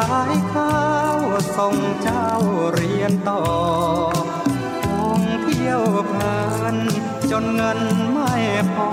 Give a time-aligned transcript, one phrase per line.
[0.00, 0.80] ายข้า
[1.16, 1.18] ว
[1.56, 2.28] ส่งเจ้า
[2.74, 3.42] เรียนต่อ
[4.84, 4.86] ค
[5.20, 6.38] งเที่ยวเพลิ
[6.74, 6.76] น
[7.30, 7.80] จนเงิน
[8.12, 8.34] ไม่
[8.72, 8.90] พอ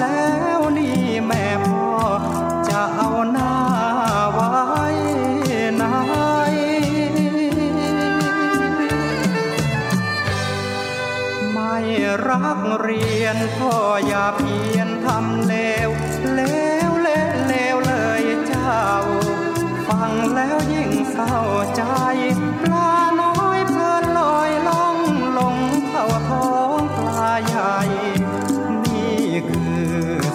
[0.00, 1.88] แล้วนี่แม่พ่อ
[2.68, 3.54] จะเอาหน้า
[4.32, 4.52] ไว้
[5.76, 5.84] ไหน
[11.52, 11.76] ไม่
[12.28, 13.74] รักเรียนพ่อ
[14.06, 21.42] อย่าพา
[21.76, 21.82] ใจ
[22.62, 24.96] ปลาน้อยเพลินลอยล่อง
[25.38, 25.56] ลง
[25.88, 27.76] เข้าท้องปลาใหญ่
[28.84, 29.86] นี่คือ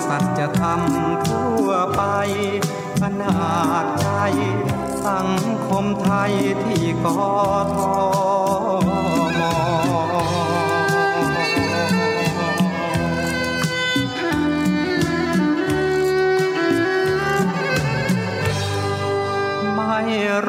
[0.08, 0.82] สัจธรรม
[1.28, 2.02] ทั่วไป
[3.02, 3.38] ขนา
[3.84, 4.08] ดใจ
[5.06, 5.28] สัง
[5.68, 6.34] คมไทย
[6.64, 7.22] ที่กอ
[7.76, 7.78] ท
[8.86, 9.83] ม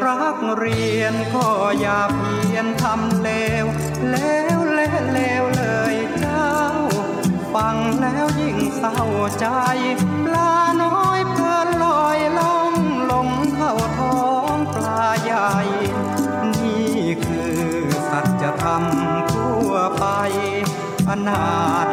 [0.03, 1.47] รักเรียนก็
[1.79, 3.29] อย่าเพียนทำเล
[3.63, 3.65] ว
[4.11, 5.63] แล้วเละเลวเล
[5.93, 6.53] ยเจ้า
[7.53, 9.01] ฟังแล้วยิ่งเศร้า
[9.39, 9.47] ใจ
[10.25, 10.53] ปลา
[10.83, 12.73] น้อยเพลินลอยล่อง
[13.11, 14.21] ลงเข้าท้อ
[14.55, 15.51] งปลาใหญ่
[16.63, 17.59] นี่คือ
[18.09, 18.83] สัจธรรม
[19.33, 20.05] ทั่วไป
[21.09, 21.45] อนา
[21.85, 21.87] จ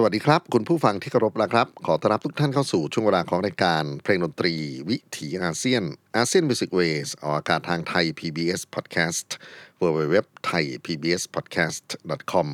[0.00, 4.54] สวัสดีครับ คุณผู้ฟังที่เคารพนะครับ ขอต้อนรับทุกท่านเข้าสู่ช่วงเวลาของรายการเพลงดนตรี
[4.88, 5.82] วิถีอาเซียน
[6.16, 9.28] ASEAN Music Waves ออกอากาศทางไทย PBS Podcast
[9.82, 10.16] w w w
[10.48, 11.86] t h a i PBS Podcast
[12.32, 12.48] com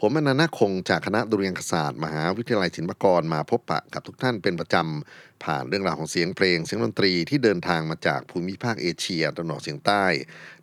[0.00, 10.04] ผมอนันต์คงจากคณะดุริยางคศาสตร์มหาวิทยาลัยศิลปากรมาพบปะกับทุกท่านเป็นประจำ ผ่านเรื่องราวของเสียงเพลง เสียงดนตรีที่เดินทางมาจากภูมิภาคเอเชียตะวันออกเฉียงใต้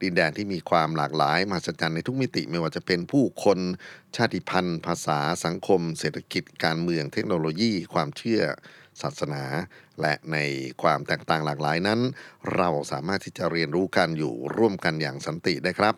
[0.04, 3.60] ดินแดนที่มีความหลากหลายมหัศจรรย์ในทุกมิติไม่ว่าจะเป็นผู้คน
[4.16, 8.42] ชาติพันธุ์ ภาษาสังคม เศรษฐกิจการเมืองเทคโนโลยี ความเชื่อ
[9.02, 9.44] ศาสนา
[10.02, 10.38] และใน
[10.82, 12.00] ความแตกต่างหลากหลายนั้น
[12.56, 15.96] เราสามารถที่จะเรียนรู้กันอยู่ร่วมกันอย่างสันติได้ครับ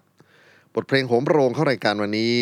[0.74, 2.38] บทเพลงโหมโรงเข้ารายการวันนี้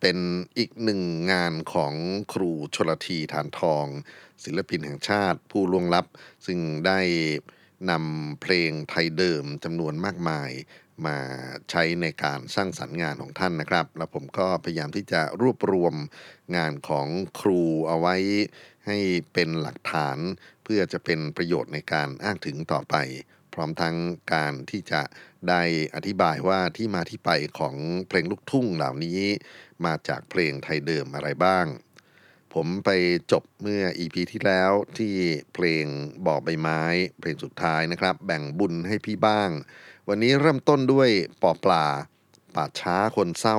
[0.00, 0.18] เป็น
[0.58, 1.02] อีกหนึ่ง
[1.32, 1.94] งานของ
[2.32, 3.86] ครูชลทีฐานทอง
[4.44, 6.06] ศิลปินแห่งชาติผู้ล่วงลับ
[6.46, 7.00] ซึ่งได้
[7.90, 10.50] นำเพลงไทยเดิมจำนวนมากมาย
[11.06, 11.18] มา
[11.70, 15.94] ใช้ในการสร้างสรรค์งานของท่านนะครับ แล้วผมก็พยายามที่จะรวบรวม
[16.56, 17.06] งานของ
[17.40, 18.16] ครูเอาไว้
[18.86, 18.98] ให้
[19.32, 20.18] เป็นหลักฐาน
[20.64, 22.96] เพื่อจะเป็นประโยชน์ในการอ้างถึงต่อไป
[23.54, 23.96] พร้อมทั้ง
[24.34, 25.00] การที่จะ
[25.48, 25.62] ได้
[25.94, 27.74] อธิบายว่าที่มาที่ไปของ
[28.08, 29.20] เพลงลูกทุ่งเหล่านี้
[29.84, 31.66] มาจากเพลงไทยเดิมอะไรบ้าง
[32.54, 32.90] ผมไป
[33.32, 35.14] จบเมื่อ EP ที่แล้วที่
[35.54, 35.84] เพลง
[36.26, 36.82] บอกใบไม้
[37.18, 39.50] เพลงสุดท้ายนะครับ แบ่งบุญให้พี่บ้าง
[40.08, 41.10] วันนี้เริ่มต้นด้วย
[41.42, 41.86] ปอปลา
[42.54, 43.58] ป่าช้าคนเศร้า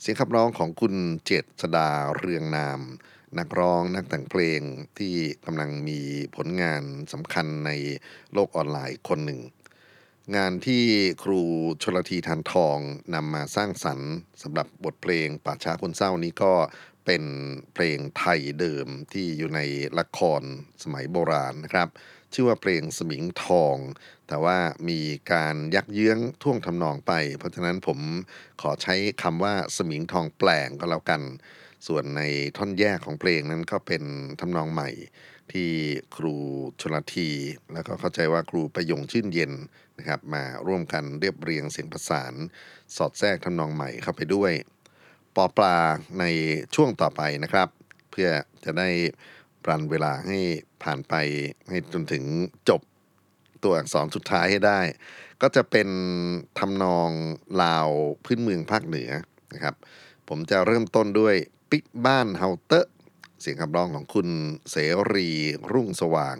[0.00, 0.94] เสียงขับร้องของคุณ
[1.24, 2.80] เจษดาเรืองนาม
[3.38, 4.60] นักร้องนักแต่งเพลง
[4.98, 6.00] ที่กำลังมี
[6.36, 6.82] ผลงาน
[7.12, 7.70] สำคัญใน
[8.32, 9.40] โลกออนไลน์คนหนึ่ง
[10.36, 10.84] งานที่
[11.22, 11.42] ครู
[11.82, 12.78] ชลทีทานทอง
[13.14, 16.54] นำมาสร้างสรรค์สำหรับบทเพลงป่าช้าคนเศร้านี้ก็
[17.06, 17.24] เป็น
[17.74, 19.60] เพลงไทยเดิมที่อยู่ใน
[19.98, 20.42] ละคร
[20.82, 21.88] สมัยโบราณนะครับ
[22.32, 23.76] ชื่อว่าเพลงสมิงทอง
[24.28, 24.58] แต่ว่า
[24.88, 25.00] มี
[25.32, 27.98] การยักเยื้องท่วงทำนองไป เพราะฉะนั้นผม
[28.62, 31.22] ขอใช้คำว่าสมิงทองแปลงก็แล้วกัน
[31.86, 32.22] ส่วนใน
[32.56, 34.02] ท่อนแยกของเพลงนั้นก็เป็น
[34.40, 34.90] ทำนองใหม่
[35.52, 35.70] ที่
[36.16, 36.34] ครู
[36.80, 37.30] ชลที
[37.72, 39.52] แล้วก็เข้าใจว่าครูประยงชื่นเย็น
[39.98, 42.34] นะครับมาร่วมกันเรียบเรียงเสียงประสาน
[42.96, 44.52] สอดแทรกทำนองใหม่เข้าไปด้วย
[45.36, 45.76] ปอปลา
[46.20, 46.24] ใน
[46.74, 47.68] ช่วงต่อไปนะครับ
[48.10, 48.28] เพื่อ
[48.64, 48.90] จะได้
[49.68, 50.38] รันเวลาให้
[50.82, 51.14] ผ่านไป
[51.68, 52.24] ให้จนถึง
[52.68, 52.80] จบ
[53.62, 54.80] ตัวอักษรสุดท้ายให้ได้
[55.42, 55.88] ก็จะเป็น
[56.58, 57.10] ทำนอง
[57.62, 57.88] ลาว
[58.24, 59.10] พื้นเมืองภาคเหนือ
[59.54, 59.74] นะครับ
[60.28, 61.34] ผมจะเริ่มต้นด้วย
[61.70, 62.92] ปิกบ้านเฮาเตอร์
[63.40, 64.28] เสียงคำร้องของคุณ
[64.70, 64.76] เส
[65.12, 65.30] รี
[65.72, 66.36] รุ่งสว่าง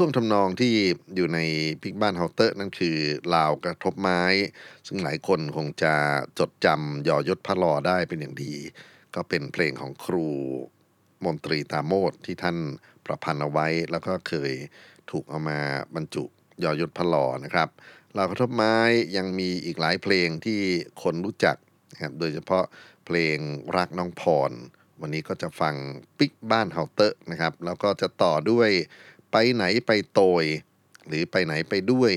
[0.00, 0.74] ท่วงทำนองที่
[1.14, 1.38] อยู่ใน
[1.82, 2.96] พิกบ้านเฮาเตอร์นั่นคือ
[3.34, 4.22] ลาวกระทบไม้
[4.86, 5.94] ซึ่งหลายคนคงจะ
[6.38, 8.54] จดจำยอยศพระลอได้เป็นอย่างดี
[9.14, 10.28] ก็เป็นเพลงของครู
[11.24, 12.56] มนตรีตาโมดที่ท่าน
[13.06, 14.52] ประพันธ์เอาไว้ แล้วก็เคย
[15.10, 15.58] ถูกเอามา
[15.94, 16.24] บรรจุ
[16.64, 17.68] ยอยศพระลอนะครับ
[18.16, 18.76] ลาวกระทบไม้
[19.16, 20.60] ยังมีอีกหลายเพลงที่
[21.02, 21.56] คนรู้จัก
[21.92, 22.64] นะครับโดยเฉพาะ
[23.06, 23.36] เพลง
[23.76, 24.52] รักน้องพร
[25.00, 25.74] วันนี้ก็จะฟัง
[26.18, 28.70] ปิกบ้านเฮาเตอร์นะครับ แล้วก็จะต่อด้วย
[29.32, 30.44] ไปไหนไปโตย
[31.08, 32.12] หรือไปไหนไปด้วย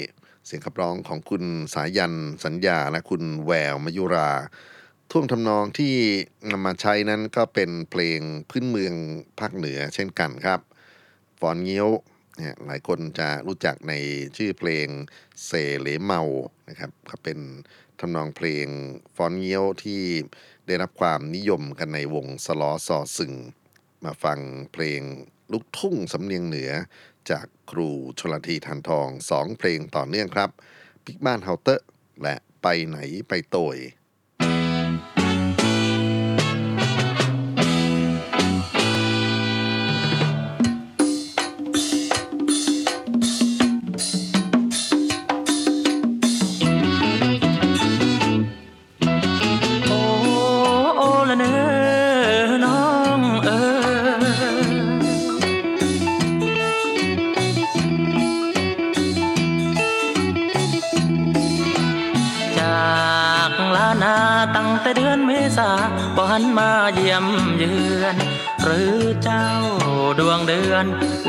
[0.46, 1.44] เสียงขับร้องของคุณ
[1.74, 2.14] สายัน
[2.46, 4.32] สัญญาและคุณแววมายุรา
[5.12, 5.96] ท่วงทำนองที่
[6.52, 8.20] นำมาใช้นั้นก็เป็นเพลง
[8.50, 8.94] พื้นเมือง
[9.40, 10.60] ภาคเหนือเช่นกันครับ
[11.40, 11.90] ฟอนเงี้ยว
[12.38, 13.94] เนี่ยหลายคนจะรู้จักใน
[14.38, 14.88] ชื่อเพลง
[15.46, 16.22] เสเหลเมา
[16.70, 17.40] นะครับก็เป็น
[18.00, 18.68] ทำนองเพลง
[19.16, 20.02] ฟอนเงี้ยวที่
[20.68, 23.34] ได้รับความนิยมกันในวงสลอซอซึง
[24.04, 24.40] มาฟัง
[24.74, 25.02] เพลง
[25.52, 26.72] ลูกทุ่งสำเนียงเหนือ
[27.30, 27.90] จากครู
[28.20, 30.50] ชลทีทันทองสองเพลงต่อเนื่องครับ
[31.06, 31.86] ปิกบ้านเฮาเตอร์
[32.24, 33.78] และไปไหนไปโตย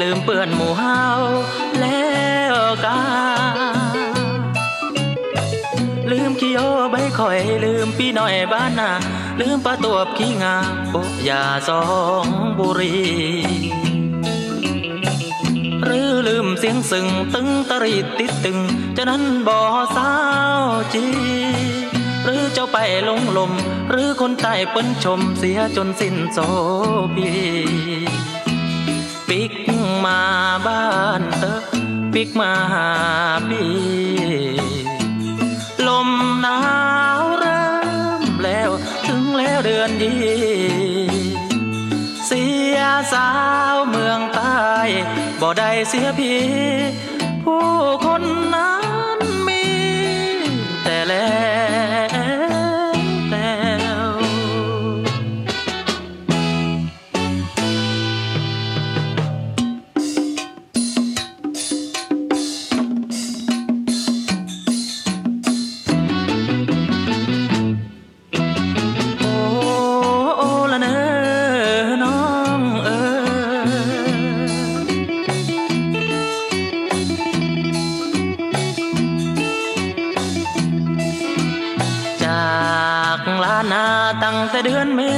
[0.02, 1.00] ลืมเปื้อนหมู่เฮา
[1.80, 2.10] แล้
[2.54, 3.00] วกา
[6.10, 6.58] ลืมขี้โย
[6.90, 8.90] ใบข่อยลืมพี่น้อยบ้านนา
[9.40, 10.56] ลืมปลาตัวบขี้งา
[10.90, 10.96] โบ
[11.28, 11.82] ยาสอ
[12.24, 12.26] ง
[12.58, 12.96] บุรี
[15.84, 18.58] หรือลืมเสียงสึงตึงตรีติดตึง
[18.96, 19.60] จะนั้นบ่อ
[19.96, 20.10] สา
[20.60, 20.64] ว
[20.94, 21.04] จี
[22.24, 22.76] หรือเจ้าไป
[23.08, 23.52] ลงลม
[23.90, 26.38] หรือคนใต้เปิ้นชมเสียจนสิ้นโซ
[27.14, 27.30] พี
[30.66, 30.86] บ้า
[31.20, 31.52] นเตอ
[32.12, 32.88] ปิกมาหา
[33.48, 33.72] พี่
[35.88, 36.10] ลม
[36.42, 36.60] หนา
[37.18, 37.70] วเริ่
[38.22, 38.70] มแล้ว
[39.06, 40.14] ถึงแล้วเดือนยี
[42.26, 42.44] เสี
[42.76, 42.78] ย
[43.12, 43.28] สา
[43.74, 44.62] วเมืองใต้
[45.40, 46.42] บ่ได้เสียพี่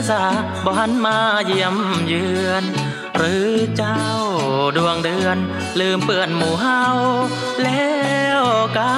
[0.08, 0.22] ษา
[0.64, 2.64] บ่หันมาเยี่ยมเยือน
[3.16, 4.02] หรือเจ้า
[4.76, 5.38] ดวงเดือน
[5.80, 6.80] ลืมเปื้อนหมู่เฮา
[7.62, 7.92] แล้
[8.40, 8.42] ว
[8.78, 8.94] กา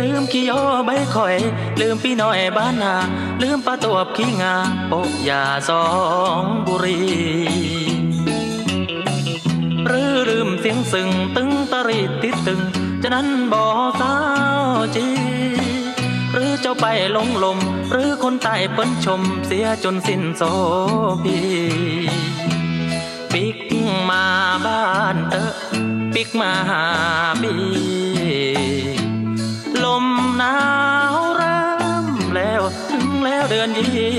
[0.00, 0.52] ลืมขี้โย
[0.86, 1.36] ใบข่อย
[1.80, 2.94] ลืมพี่น้อยบ้านนา
[3.42, 4.54] ลืมปลาตัวบขี้งา
[4.88, 5.86] โปะยาสอ
[6.40, 7.02] งบุรี
[9.86, 12.60] หรือลืมเสียงสึงตึงตรีติดตึง
[13.02, 13.62] จะนั้นบ่
[14.00, 14.14] สา
[14.60, 14.64] ว
[14.96, 15.35] จี
[16.68, 17.58] จ้าไปลงลม
[17.90, 20.42] หรือคนใต้เปิ้นชมเสียจนสิ้นโซ
[21.22, 21.38] พี
[23.32, 23.58] ปิก
[24.08, 24.24] มา
[24.64, 24.82] บ้า
[25.14, 25.54] นเตอะ
[26.14, 26.84] ปิกมาหา
[27.42, 27.54] บี
[29.84, 30.06] ลม
[30.38, 30.56] หนา
[31.14, 31.68] วเริ่
[32.02, 32.04] ม
[32.90, 34.16] ถึงแล้วเดือนยี่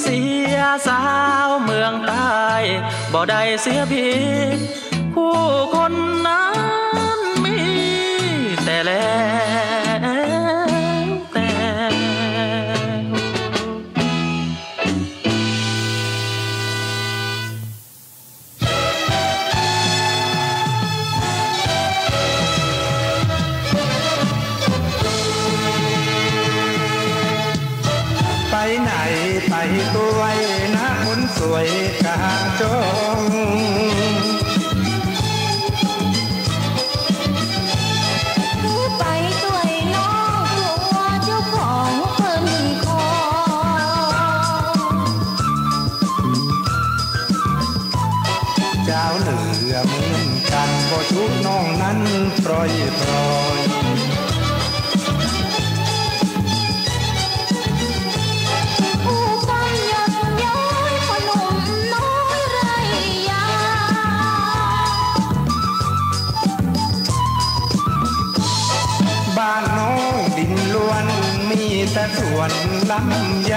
[0.00, 0.20] เสี
[0.54, 1.02] ยสา
[1.46, 2.34] วเมืองใต้
[3.12, 4.06] บ่ได้เสียพี
[5.14, 5.36] ผู้
[5.74, 5.92] คน
[6.26, 6.48] นั้
[7.18, 7.58] นมี
[8.64, 9.33] แต่แล้ว
[49.56, 51.98] เหือเหมือนกันบ่ชุกน้องนั้น
[52.44, 52.70] ปล่อย
[53.00, 53.60] ปล่อย
[59.04, 60.60] ผู้กันยันย้อ
[60.90, 61.56] ยพอหนุ่ม
[61.94, 62.58] น้อยไร
[63.28, 63.44] ยา
[69.36, 71.06] บ้านน้องดินล้วน
[71.48, 72.52] มีแต่สวน
[72.90, 73.54] ลำไย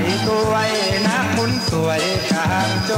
[0.00, 0.64] ปตัวไว้
[1.06, 2.02] นะคุณสวย
[2.32, 2.90] กางจ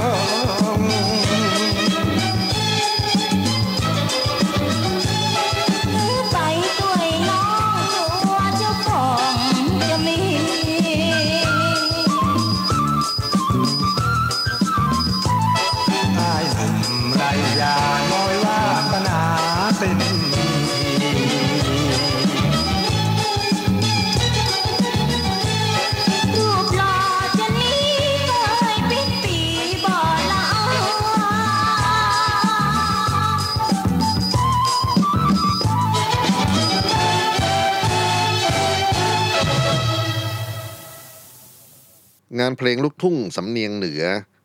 [42.40, 44.02] งานเพลงลูกทุ่งสำเนียงเหนือ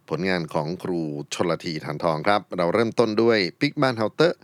[0.10, 1.02] ผลงานของครู
[1.34, 4.40] ชนละทีฐานทองครับ เราเริ่มต้นด้วยปิกบ้านเฮาเตอร์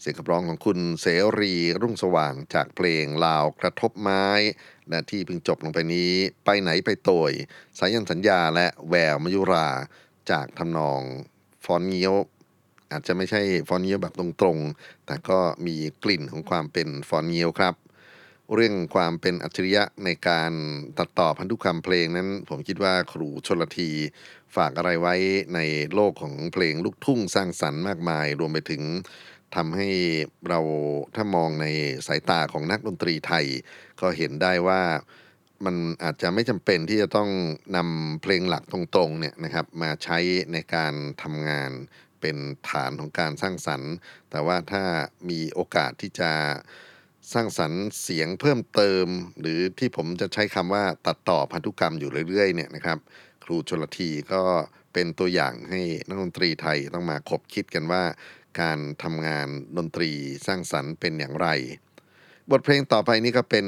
[0.00, 1.06] เสียงขับร้องของคุณเส
[1.40, 4.26] รีรุ่งสว่างจากเพลงลาวกระทบไม้
[4.88, 6.12] และที่เพิ่งจบลงไปนี้
[6.44, 7.32] ไปไหนไปโตย
[7.78, 9.68] สายันสัญญาและแววมยุรา
[10.30, 11.02] จากทำนอง
[11.64, 12.14] ฟอนเงียว
[12.90, 17.74] อาจจะไม่ใช่ฟอนเงียวแบบตรงๆ แต่ก็มีกลิ่นของความเป็นฟอนเงียวครับ
[18.54, 20.52] เรื่องความเป็นอัจฉริยะในการ
[20.98, 23.90] ตัดต่อพันธุกรรมเพลงนั้น ผมคิดว่าครูชนละที
[24.56, 25.14] ฝากอะไรไว้
[25.54, 25.60] ใน
[25.94, 28.82] โลกของเพลงลูกทุ่งสร้างสรรค์มากมาย รวมไปถึง
[29.56, 29.88] ทำให้
[30.48, 30.60] เรา
[31.14, 31.66] ถ้ามองใน
[32.06, 33.46] สายตาของนักดนตรีไทย
[34.00, 34.82] ก็เห็นได้ว่า
[35.64, 37.30] มันอาจจะไม่จำเป็นที่จะต้อง
[37.76, 40.18] นำเพลงหลักตรงๆเนี่ยนะครับมาใช้
[40.52, 41.70] ในการทำงาน
[42.20, 42.36] เป็น
[42.70, 43.92] ฐานของการสร้างสรรค์
[44.30, 44.84] แต่ว่าถ้า
[45.30, 46.32] มีโอกาสที่จะ
[47.32, 49.06] สร้างสรรค์เสียงเพิ่มเติม
[49.40, 52.98] หรือที่ผมจะใช้คำว่าตัดต่อพันธุกรรมอยู่เรื่อยๆเนี่ยนะครับ
[53.44, 54.42] ครูชลทีก็
[54.92, 58.04] เป็นตัวอย่างให้นักดนตรีไทยต้องมาคบคิดกันว่า
[58.60, 60.10] การทำงานดนตรี
[60.46, 61.48] สร้างสรรค์เป็นอย่างไร
[62.50, 63.66] บทเพลงต่อไปนี้ก็เป็น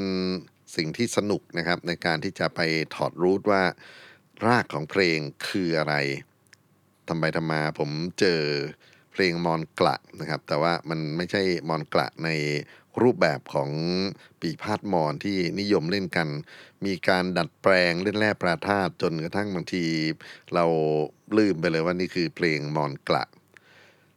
[0.75, 2.59] สิ่งที่สนุกนะครับในการที่จะไป
[2.95, 3.63] ถอดรูทว่า
[4.45, 5.95] รากของเพลงคืออะไร
[7.07, 7.89] ทำไปทำมาผม
[8.19, 8.41] เจอ
[9.11, 12.29] เพลงมอนกละนะครับ แต่ว่ามันไม่ใช่มอนกละใน
[13.03, 13.69] รูปแบบของ
[14.41, 16.27] ปีพาดมอนที่นิยมเล่นกัน
[16.85, 19.85] มีการดัดแปลงเล่นแร่ปราธาตุจนกระทั่งบางที
[20.53, 20.65] เรา
[21.37, 23.23] ลืมไปเลยว่านี่คือเพลงมอนกละ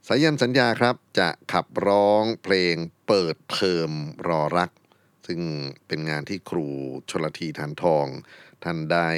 [0.07, 2.75] สายันสัญญาครับจะขับร้องเพลง
[3.07, 3.91] เปิดเทอม
[4.29, 4.71] รอรัก
[5.27, 5.41] ซึ่ง
[5.87, 6.69] เป็นงานที่ครู
[7.11, 8.07] ชลทีทานทอง
[8.65, 9.09] ท่านได้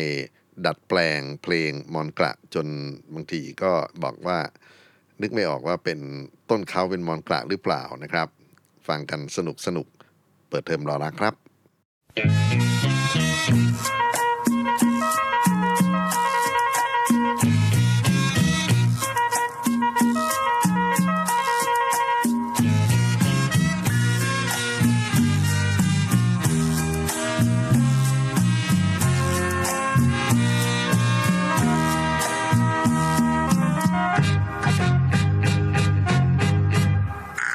[0.66, 2.66] ดัดแปลงเพลงมอนกระจน
[3.14, 4.38] บางทีก็บอกว่า
[5.23, 5.99] นึกไม่ออกว่าเป็น
[6.50, 8.28] ต้นเขาเป็นมอนกระหรือเปล่านะครับ
[8.88, 9.86] ฟังกันสนุกสนุก
[10.48, 11.34] เปิดเทอมรอรักครับ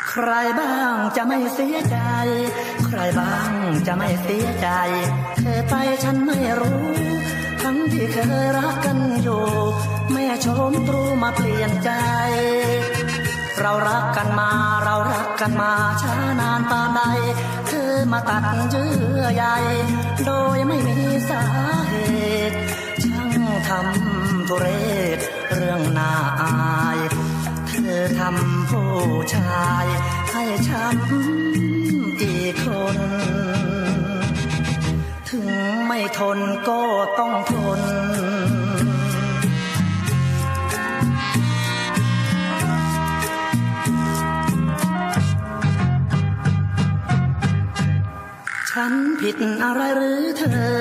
[0.10, 0.79] ใครบ้าง
[1.18, 1.98] จะไม่เสียใจ
[2.86, 3.52] ใครบ้าง
[3.88, 4.68] จะไม่เสียใจ
[5.38, 5.74] เธอไป
[6.04, 6.84] ฉันไม่รู้
[7.62, 9.44] ทั้งที่เคยรักกันอยู่
[10.12, 11.92] แม่ชมตรูมาเปลี่ยนใจ
[13.60, 14.50] เรารักกันมา
[14.84, 17.02] เรารักกันมาช้านานปานใด
[17.68, 19.46] เธอมาตัดเยื่อใย
[20.26, 20.98] โดยไม่มี
[21.30, 21.44] สา
[21.90, 21.96] เห
[22.50, 22.58] ตุ
[23.04, 23.32] ช่าง
[23.68, 24.68] ทำทุเร
[25.18, 26.54] ศเรื่องน่าอา
[26.98, 27.00] ย
[27.68, 28.90] เธอทำผู้
[29.34, 29.88] ชาย
[30.68, 32.66] ช้ำกี่ค
[32.96, 32.98] น
[35.30, 35.50] ถึง
[35.86, 36.40] ไม่ทน
[36.70, 36.82] ก็
[37.20, 37.82] ต้องทน
[48.72, 50.74] ฉันผิดอะไรหรือเธอ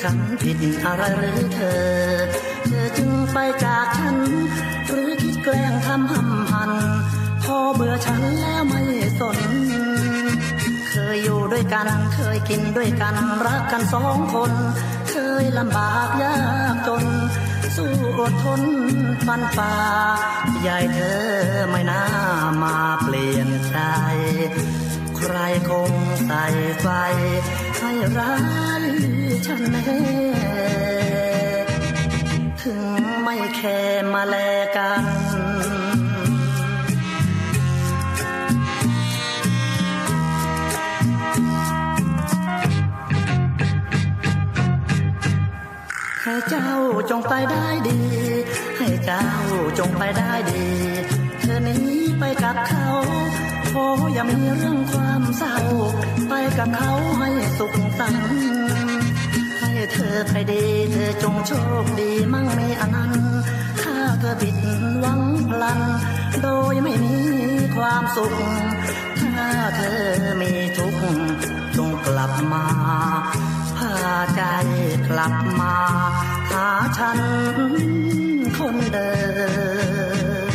[0.00, 1.80] ฉันผิดอะไรหรือเธอ
[2.66, 4.16] เธอจึงไปจากฉัน
[4.86, 6.72] หรือคิดแกล้งทำหำหัน
[7.74, 8.82] เบื่อฉันแล้วไม่
[9.18, 9.38] สน
[10.88, 14.52] เคยอยู่ด้วยกัน เคยกินด้วยกัน รักกันสองคน
[15.10, 16.36] เคยลำบากยา
[16.72, 17.04] กจน
[17.76, 18.62] สู้อดทน
[19.26, 19.74] ฟันฝ่า
[20.66, 21.20] ยายเธอ
[21.70, 22.04] ไม่น่า
[22.62, 23.76] มาเปลี่ยนใจ
[25.16, 25.34] ใคร
[25.68, 25.92] คง
[26.26, 26.44] ใส่
[26.80, 26.86] ไฟ
[27.78, 28.34] ให้ร้า
[28.82, 28.84] ย
[29.46, 30.00] ฉันแน่
[32.62, 32.82] ถึง
[33.22, 33.78] ไม่แค่
[34.12, 34.36] มาแล
[34.76, 35.04] กัน
[47.10, 48.00] จงไปได้ดี
[48.78, 49.24] ให้เจ้า
[49.78, 50.64] จงไปได้ดี
[51.40, 51.80] เธอหนี้
[52.18, 52.88] ไปกับเขา
[53.72, 55.56] โอ้อย่ามีเรื่องความเศร้า
[56.28, 58.28] ไปกับเขาให้สุขสันต์
[59.60, 63.24] ให้เธอไปดี เธอจงโชคดีมั่งมีอนันต์
[63.82, 64.56] ถ้าเธอผิด
[65.00, 65.80] หวังพลัน
[66.42, 67.16] โดยไม่มี
[67.76, 68.34] ความสุข
[69.20, 70.00] ถ้าเธอ
[70.40, 71.02] มีทุกข์
[71.76, 72.64] จงกลับมา
[73.80, 73.98] พา
[74.34, 74.42] ใจ
[75.08, 75.76] กลับมา
[76.50, 77.20] หาฉัน
[78.56, 79.12] คนเดิ
[80.50, 80.52] ม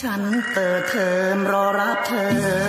[0.00, 2.61] ฉันเปิดเทอมรอรับเธอ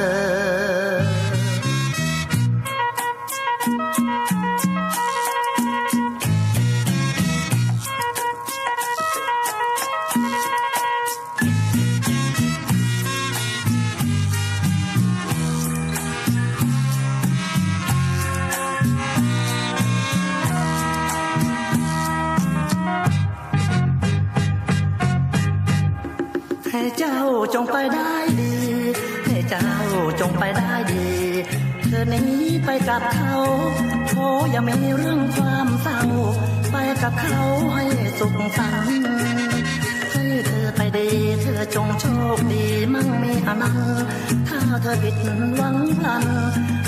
[45.02, 45.16] ผิด
[45.58, 46.26] หวังพลัน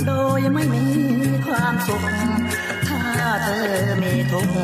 [0.05, 0.85] โดยไม่มี
[1.45, 2.03] ความสุข
[2.87, 3.01] ถ้า
[3.43, 3.65] เธอ
[4.01, 4.57] มีทุกข์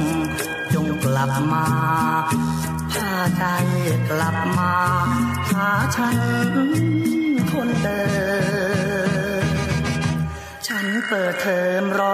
[0.73, 1.65] จงกลับมา
[2.91, 3.43] พาใจ
[4.09, 4.73] กลับมา
[5.51, 6.17] หาฉัน
[7.51, 8.01] คนเดิ
[9.43, 9.45] ม
[10.67, 12.10] ฉันเปิดเทอมรอ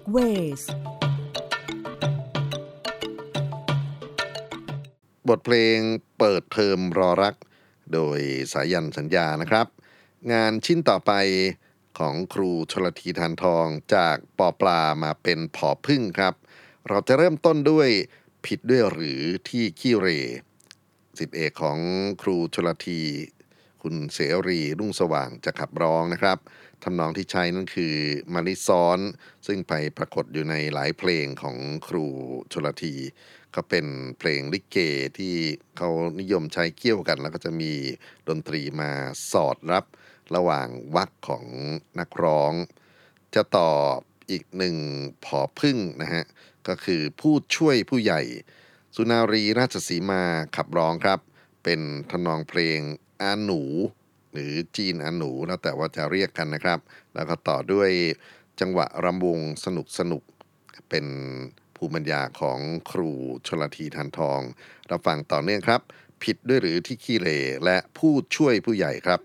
[0.00, 0.78] ยนมิวสิกเว
[5.00, 5.78] สบทเพลง
[6.18, 7.34] เปิดเทอมรอรัก
[7.92, 8.20] โดย
[8.52, 9.66] สายันสัญญานะครับ
[10.32, 11.12] งานชิ้นต่อไป
[11.98, 16.34] ของครูชลทีทานทองจากปอปลามาเป็นผอพึ่งครับ
[16.88, 17.88] เราจะเริ่มต้นด้วย
[18.46, 20.08] ผิดด้วยหรือที่ขี้เร
[21.18, 21.78] สิทธิเอกของ
[22.22, 23.00] ครูชลที
[23.82, 26.38] คุณเสรีรุ่งสว่างจะขับร้องนะครับ
[26.84, 27.94] ทำนองที่ใช้นั่นคือ
[28.34, 28.98] มาริซ้อน
[29.46, 32.06] ซึ่งไปปรากฏอยู่ในหลายเพลงของครู
[32.52, 32.94] ชลที
[33.54, 33.86] ก็เป็น
[34.18, 34.76] เพลงลิเก
[35.18, 35.34] ที่
[35.76, 35.90] เขา
[36.20, 37.72] นิยมใช้เกี่ยวกัน แล้วก็จะมี
[38.28, 38.90] ดนตรีมา
[39.32, 39.84] สอดรับ
[40.34, 41.46] ระหว่างวรรคของ
[41.98, 42.52] นักร้อง
[43.34, 43.70] จะต่อ
[44.30, 44.76] อีกหนึ่ง
[45.24, 46.24] ผอพึ่งนะฮะ
[46.68, 48.22] ก็คือผู้ช่วยผู้ใหญ่
[48.96, 50.22] สุนารีราชสีมา
[50.56, 51.20] ขับร้องครับ
[51.64, 52.78] เป็นทนองเพลง
[53.20, 53.62] อาหนู
[54.32, 56.78] หรือจีนอันหนูแล้วแต่ว่าจะเรียกกันนะครับ
[57.14, 57.90] แล้วก็ต่อด้วย
[58.60, 60.22] จังหวะรำวงสนุกสนุก
[60.88, 61.06] เป็น
[61.76, 62.58] ภูมิปัญญาของ
[62.90, 63.10] ครู
[63.46, 64.40] ชลทีทันทอง
[64.88, 65.80] เราฟังต่อเนื่องครับ
[66.22, 69.20] ผิดด้วยหรือที่ขี้เหร่และผู้ช่วยผู้ใหญ่ครับ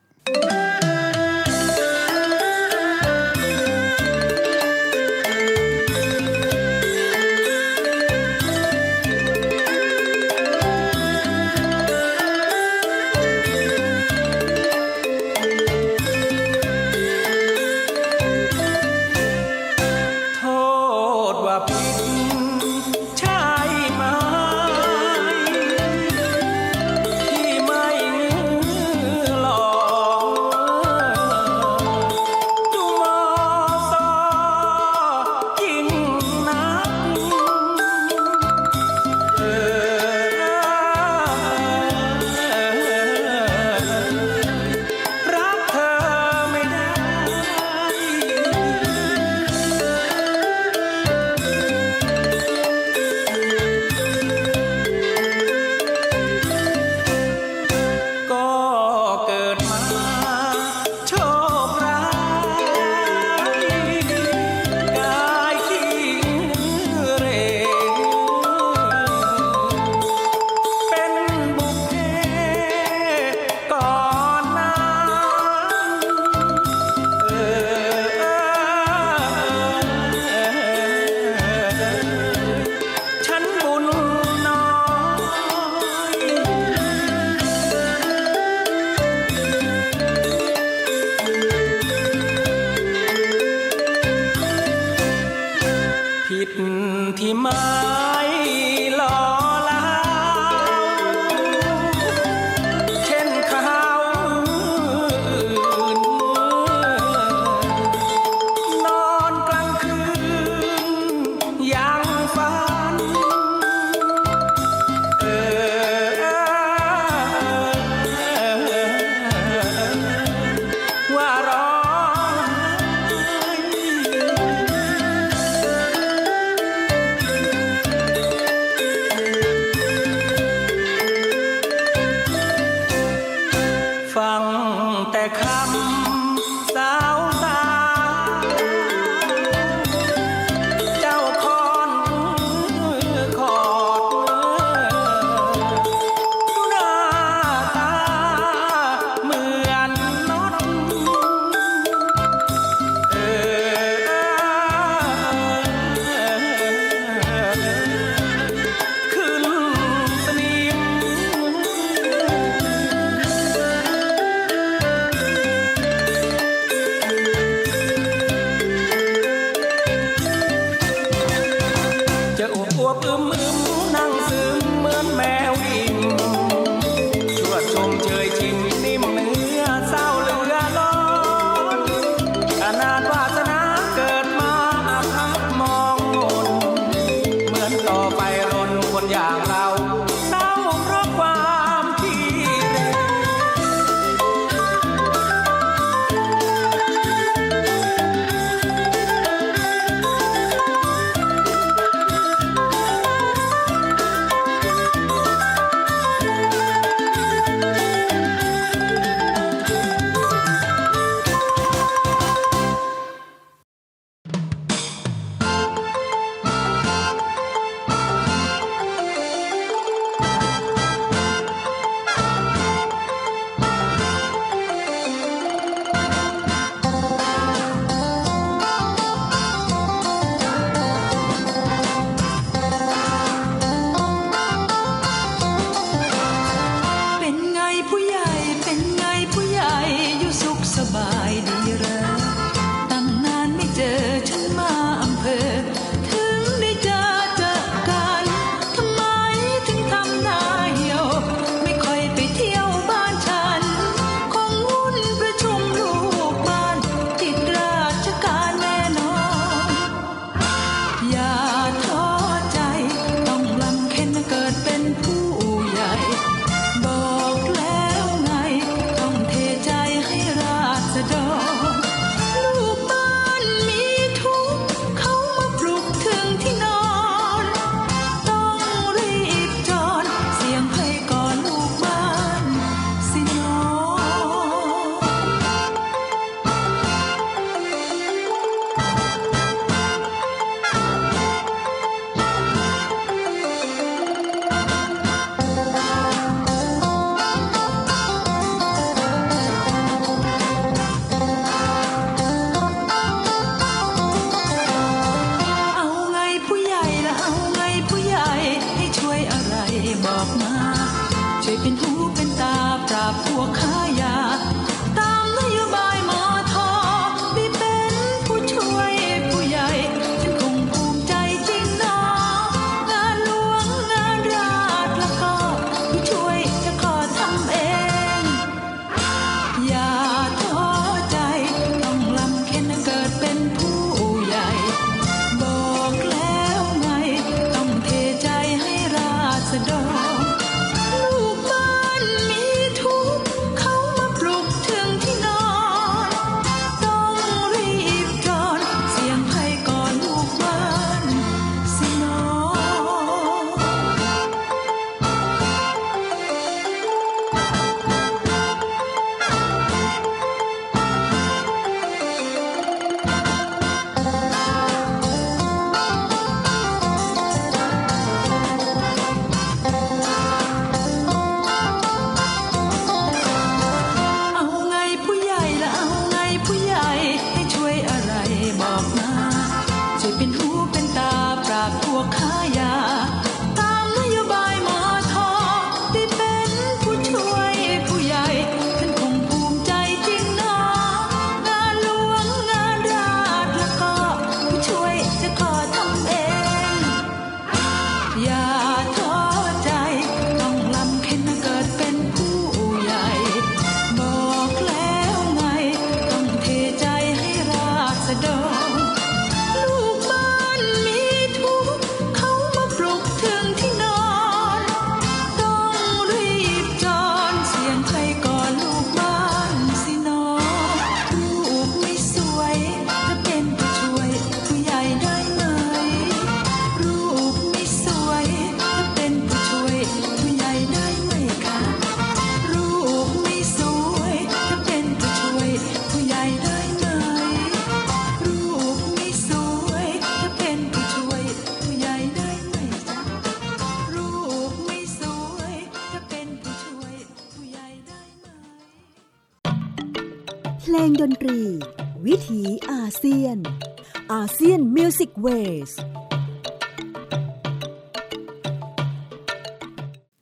[455.21, 455.27] เว
[455.69, 455.71] ส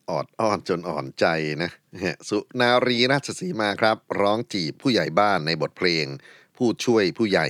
[0.10, 1.26] ออดอ้อนจนอ่อนใจ
[1.64, 1.72] นะ
[2.30, 6.06] สุนารีราชสีมาครับ ร้องจีบผู้ใหญ่บ้านในบทเพลง
[6.58, 7.48] ผู้ช่วยผู้ใหญ่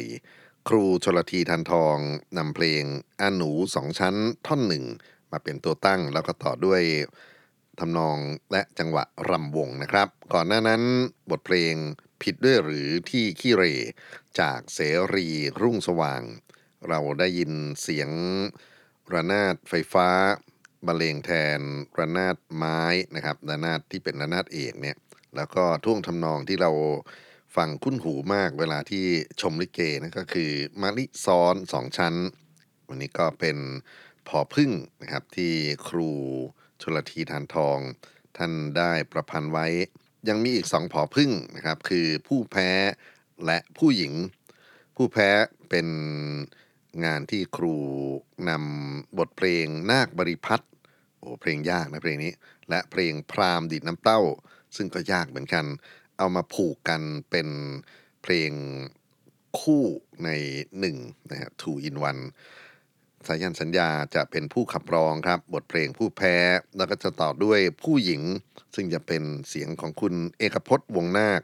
[0.70, 1.98] ครูชลทีทันทอง
[2.38, 2.84] นำเพลง
[3.22, 4.86] อาหนูสองชั้นท่อนหนึ่ง
[5.32, 6.82] มาเป็นตัวตั้งแล้วก็ต่อด้วย
[7.80, 8.18] ทำนอง
[8.52, 10.82] และจังหวะรำวงนะครับ ก่อนหน้านั้น
[11.32, 11.74] บทเพลง
[12.22, 13.64] ผิดด้วยหรือที่ขี้เร
[14.40, 14.80] จากเส
[15.14, 15.28] รี
[15.62, 16.24] รุ่งสว่าง
[16.90, 18.10] เราได้ยินเสียง
[19.14, 20.10] ระนาดไฟฟ้า
[20.86, 21.60] บรรเลงแทน
[22.00, 22.82] ระนาดไม้
[23.16, 24.98] นะครับระนาดที่เป็นระนาดเอกเนี่ย
[25.36, 26.72] แล้วก็ท่วงทำนองที่เรา
[27.56, 29.06] ฟังคุ้นหูมากเวลาที่
[29.42, 32.16] ชมลิเกนะก็คือมาลิซ้อนสองชั้น
[32.88, 33.58] วันนี้ก็เป็น
[34.28, 35.54] พอพึ่งนะครับที่
[35.88, 36.10] ครู
[36.82, 37.80] ชลทีทานทอง
[38.38, 39.68] ท่านได้ประพันธ์ไว้
[40.30, 42.70] ยังมีอีกสองผอพึ่งนะครับ คือผู้แพ้
[43.46, 44.14] และผู้หญิง
[44.96, 45.30] ผู้แพ้
[45.70, 45.88] เป็น
[47.06, 47.76] งานที่ครู
[48.50, 50.66] นำบทเพลงนาคบริพัตร
[51.20, 52.34] โอ้เพลงยากนะเพลงนี้
[52.70, 54.22] และเพลงพรามดิดน้ำเต้า
[54.76, 55.66] ซึ่งก็ยากเหมือนกัน
[56.18, 57.48] เอามาผูกกันเป็น
[58.22, 58.52] เพลง
[59.60, 59.84] คู่
[60.26, 60.30] ใน
[60.80, 60.98] หนึ่ง
[61.30, 62.22] นะฮะ two in one
[63.28, 66.36] สายันสัญญาจะเป็นผู้ขับร้องครับ บทเพลงผู้แพ้
[66.78, 68.22] แล้วก็จะต่อด้วยผู้หญิง
[68.76, 71.42] ซึ่งจะเป็นเสียงของคุณเอกพจน์วงนาค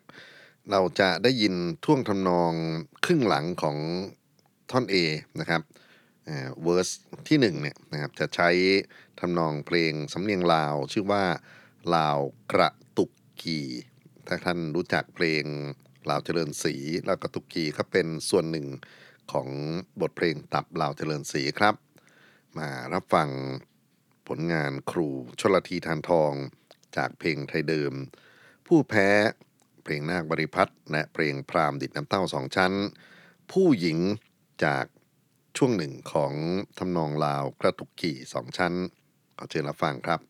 [0.71, 2.53] เราจะได้ยินท่วงทำนอง
[3.05, 3.77] ครึ่งหลังของ
[4.71, 4.95] ท่อน A
[5.39, 5.61] นะครับ
[6.63, 6.89] เวอร์ส
[7.27, 8.49] ที่หนึ่งเนี่ยนะครับจะใช้
[9.19, 11.23] ทำนองเพลงสำเนียงลาว ชื่อว่า
[11.95, 12.17] ลาว
[12.51, 13.59] กระตุกกี
[14.27, 15.43] ถ้าท่านรู้จักเพลง
[16.09, 18.67] ลาวเจริญศรีแล้วกระตุกกีก็เป็นส่วนหนึ่ง
[19.31, 19.47] ของ
[20.01, 21.75] บทเพลงตับลาวเจริญศรีครับ
[22.57, 23.29] มารับฟัง
[24.27, 26.33] ผลงานครูชลทีทานทอง
[26.97, 27.93] จากเพลงไทยเดิม
[28.67, 29.09] ผู้แพ้
[29.83, 32.73] เพลงนาคบริพัตรและเพลงพรามดิดน้ำเต้าสองชั้น
[33.51, 33.97] ผู้หญิง
[34.63, 34.85] จาก
[35.57, 36.33] ช่วงหนึ่งของ
[36.77, 38.73] ทำนองลาวกระตุกกี่สองชั้น
[39.37, 40.28] ขอเชิญรับฟังครับ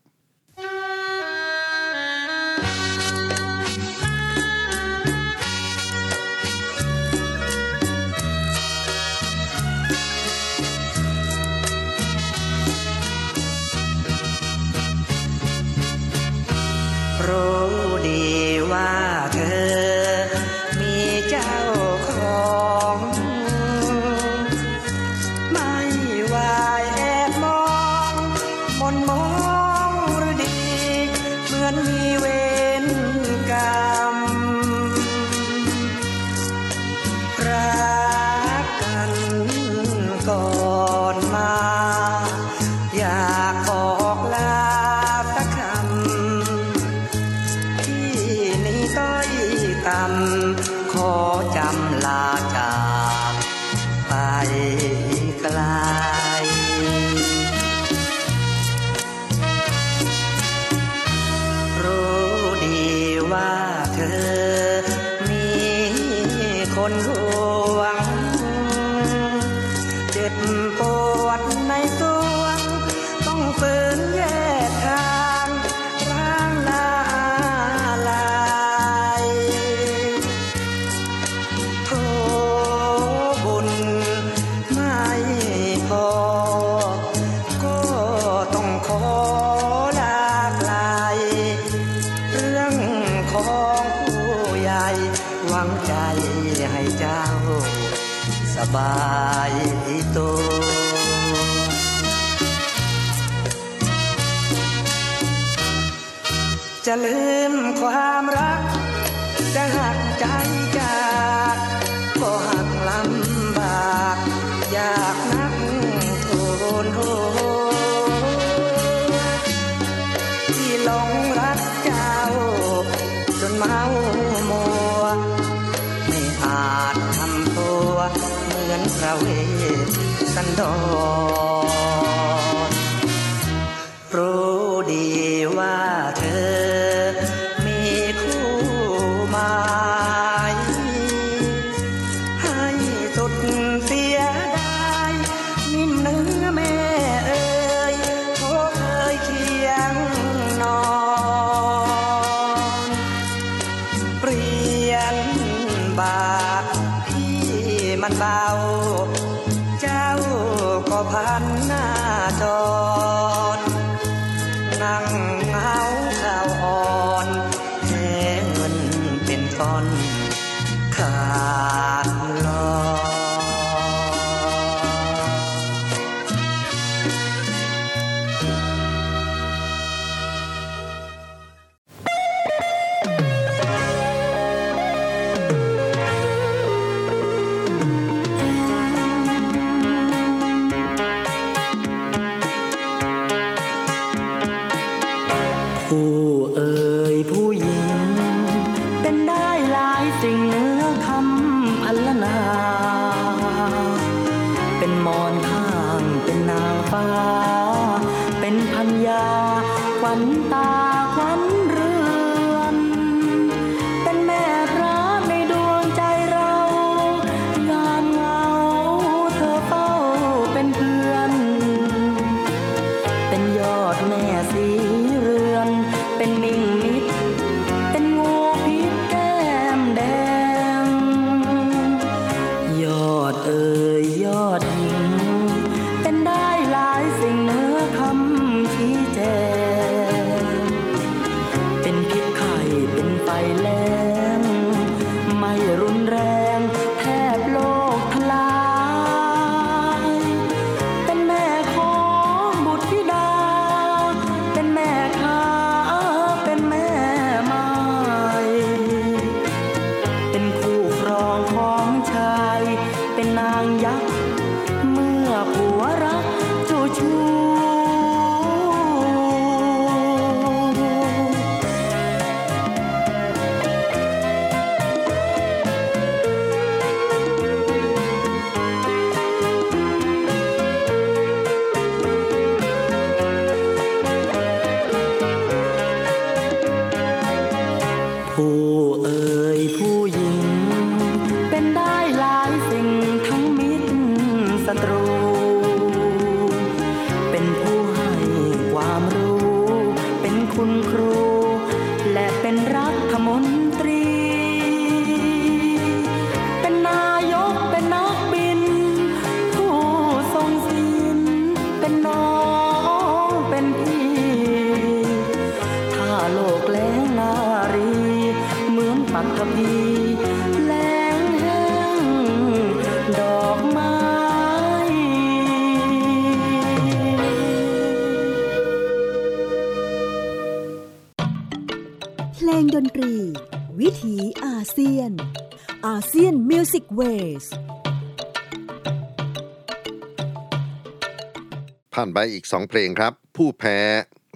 [342.10, 343.80] นไปอีกสองเพลงครับ ผู้แพ้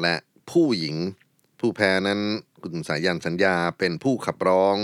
[0.02, 0.16] และ
[0.52, 0.96] ผู้หญิง
[1.60, 2.22] ผู้แพ้นั้น
[2.64, 4.78] คุณสายันสัญญาเป็นผู้ขับร้อง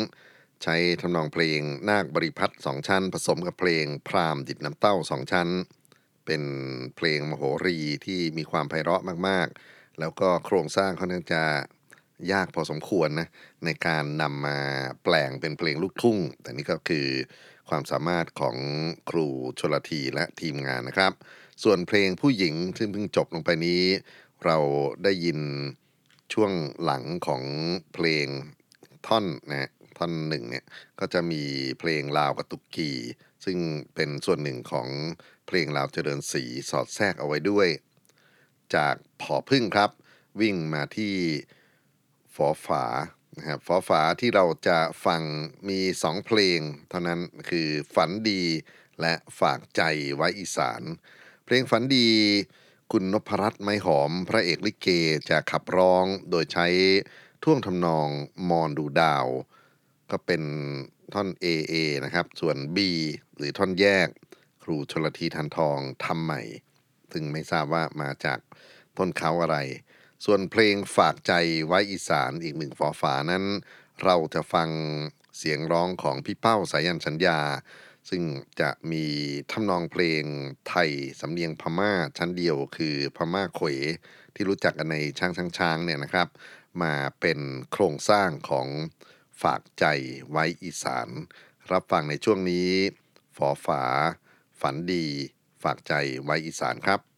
[0.63, 1.59] ใช้ทำนองเพลง
[1.89, 5.49] นาคบริพัตรสองชั้น ผสมกับเพลงพรามดิดน้ำเต้าสองชั้น
[6.25, 6.43] เป็น
[6.95, 11.43] เพลงมโหรีที่มีความไพเราะมากๆ แล้วก็โครงสร้างค่อนข้างจะ
[12.31, 13.27] ยากพอสมควรนะ
[13.65, 14.59] ในการนำมา
[15.03, 17.07] แปลงเป็นเพลงลูกทุ่ง แต่นี่ก็คือ
[17.69, 18.57] ความสามารถของ
[19.09, 19.27] ครู
[19.59, 21.13] ชลทีและทีมงานนะครับ
[21.63, 23.83] ส่วนเพลงผู้หญิงซึ่งเพิ่งจบลงไปนี้
[24.45, 24.57] เรา
[25.03, 25.39] ได้ยิน
[26.33, 26.51] ช่วง
[26.83, 27.43] หลังของ
[27.93, 28.27] เพลง
[29.07, 30.65] ท่อนนะท่อนหนึ่งเนี่ย
[30.99, 31.43] ก็จะมี
[31.79, 32.91] เพลงลาวกระตุกกี
[33.45, 33.57] ซึ่ง
[33.95, 34.87] เป็นส่วนหนึ่งของ
[35.47, 37.67] เพลงลาวเจริญศรีสอดแทรกเอาไว้ด้วย
[38.75, 39.91] จากผอพึ่งครับ
[40.41, 41.15] วิ่งมาที่
[42.35, 42.85] ฝอฝา
[43.37, 45.21] นะครับฝอฝาที่เราจะฟัง
[45.69, 48.43] มีสองเพลง เท่านั้นคือฝันดี
[49.01, 49.81] และฝากใจ
[50.15, 50.81] ไว้อีสาน
[51.49, 52.09] เพลงฝันดี
[52.91, 54.87] คุณนพรัตน์ไม้หอม พระเอกลิเก
[55.29, 56.67] จะขับร้องโดยใช้
[57.43, 58.07] ท่วงทำนอง
[58.49, 59.25] มอนดูดาว
[60.11, 60.43] ก็เป็น
[61.13, 61.73] ท่อน AA
[62.03, 62.77] นะครับ ส่วน B
[63.37, 64.07] หรือท่อนแยก
[64.63, 66.41] ครูชลทีทันทองทำใหม่
[67.11, 68.39] ซึ่งไม่ทราบว่ามาจาก
[68.97, 69.57] ต้นเขาอะไร
[70.25, 71.33] ส่วนเพลงฝากใจ
[71.67, 73.43] ไว้อีสานอีกหนึ่งฝอฝานั้น
[74.03, 74.69] เราจะฟัง
[75.37, 77.39] เสียงร้องของพี่เป้าสายันสัญญา
[78.09, 78.23] ซึ่ง
[78.61, 79.05] จะมี
[79.51, 80.23] ทำนองเพลง
[80.69, 80.89] ไทย
[81.19, 83.67] สำเนียงพม่าชั้นเดียวคือพม่าเขว
[84.35, 86.27] ที่รู้จักกันในช้างช้างช้างเนี่ยนะครับ
[86.81, 87.39] มาเป็น
[87.71, 88.67] โครงสร้างของ
[89.41, 89.85] ฝากใจ
[90.31, 91.07] ไว้อีสาน
[91.71, 92.71] รับฟังในช่วงนี้
[93.37, 93.83] ฝอฝา
[94.61, 95.05] ฝันดี
[95.63, 95.93] ฝากใจ
[96.23, 97.08] ไว้อีสานครับ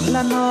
[0.00, 0.45] នលណោ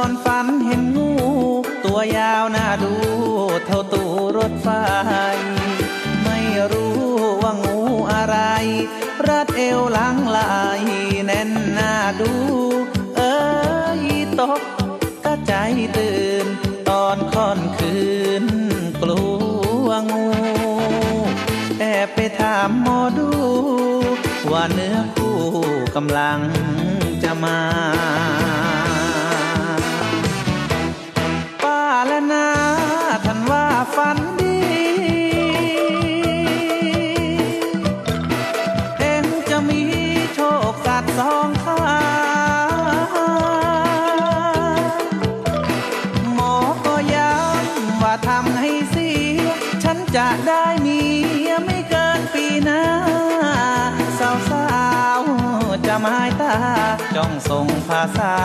[57.89, 58.35] ภาษา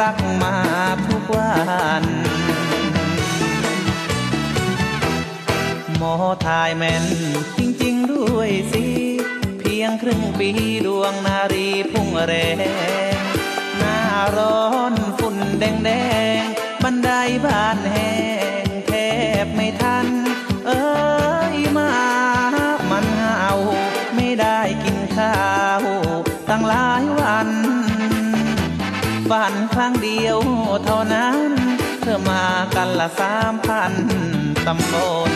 [0.00, 0.56] รักมา
[1.06, 1.56] ทุกวั
[2.02, 2.04] น
[5.96, 6.14] หมอ
[6.46, 7.04] ทายแม่น
[7.58, 8.84] จริง ๆ ด้วยสิ
[9.58, 10.50] เพียงครึ่งปี
[10.86, 12.34] ดวงนารีพุ่งแร
[13.16, 13.18] ง
[13.78, 13.98] หน้า
[14.36, 15.90] ร้อนฝุ่นแด
[16.40, 17.10] ง ๆ บันได
[17.44, 18.35] บ้านแห้ง
[29.30, 30.38] ฝันครั้งเดียว
[30.84, 31.36] เท่านั้น
[32.00, 33.92] เธอมากันละสามพัน
[34.66, 34.94] ตำบ
[35.30, 35.32] ล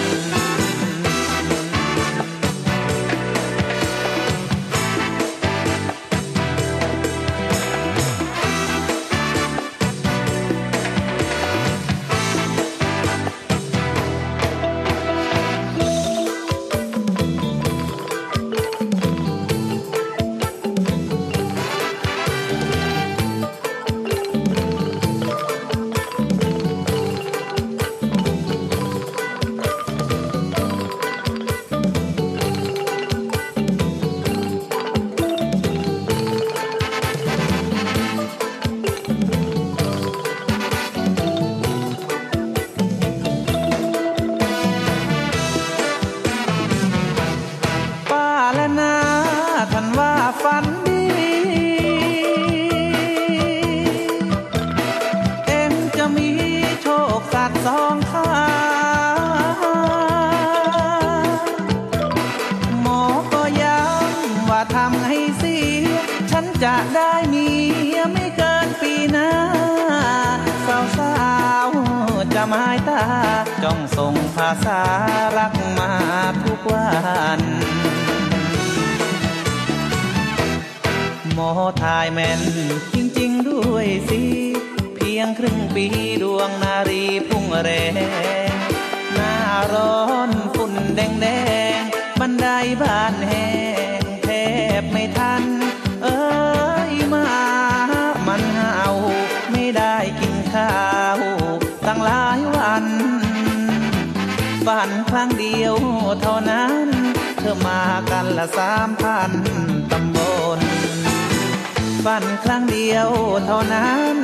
[112.07, 113.09] ฝันครั้งเดียว
[113.47, 114.17] เท่านั้น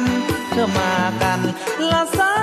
[0.51, 1.41] เธอมากัน
[1.91, 2.35] ละสา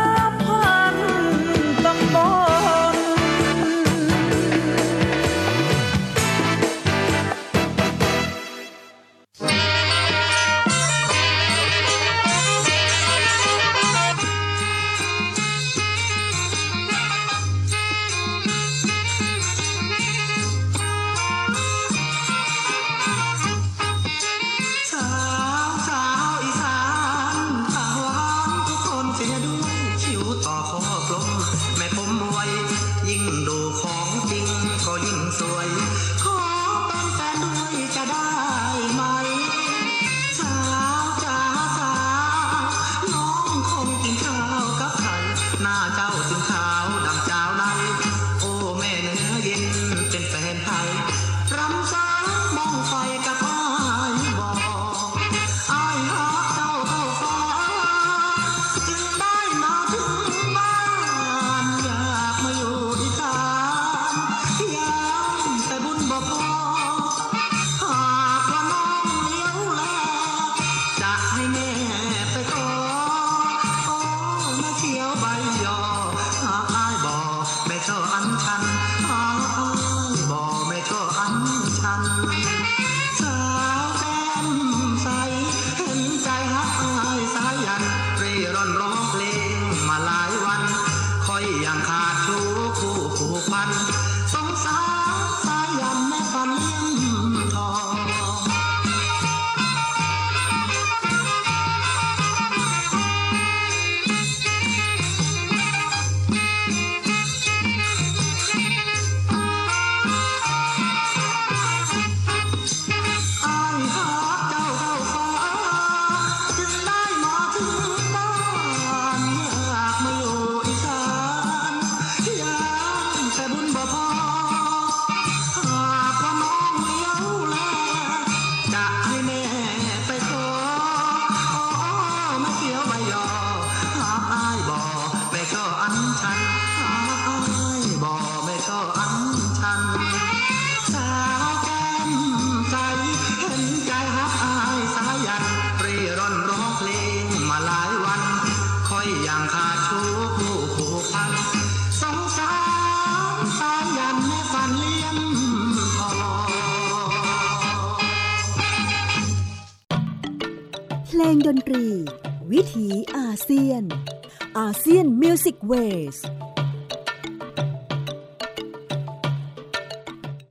[165.69, 166.33] มิวสิกเว